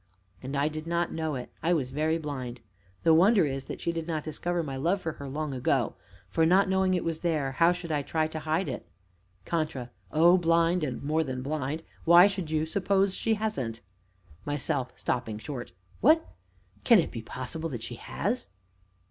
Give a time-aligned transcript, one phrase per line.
[0.41, 2.61] And I did not know it; I was very blind.
[3.03, 5.93] The wonder is that she did not discover my love for her long ago,
[6.27, 8.87] for, not knowing it was there, how should I try to hide it?
[9.45, 9.91] CONTRA.
[10.11, 11.83] O Blind, and more than blind!
[12.03, 13.81] Why should you suppose she hasn't?
[14.43, 15.71] MYSELF (stopping short).
[15.99, 16.27] What?
[16.83, 18.47] Can it be possible that she has?